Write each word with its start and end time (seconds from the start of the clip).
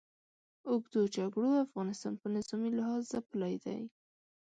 اوږدو 0.69 1.01
جګړو 1.15 1.51
افغانستان 1.65 2.13
په 2.21 2.27
نظامي 2.35 2.69
لحاظ 2.77 3.01
ځپلی 3.11 3.55
دی. 3.65 3.81